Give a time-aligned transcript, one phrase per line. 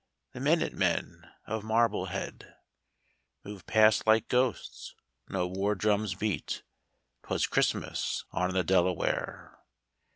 [0.31, 2.55] The Minute Men of Marblehead,
[3.43, 4.95] Move past like ghosts—
[5.29, 6.63] no war drums beat—
[7.23, 9.59] 'Twas Christmas on the Delaware.